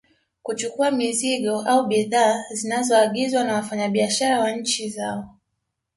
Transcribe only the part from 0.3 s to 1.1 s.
Kuchukua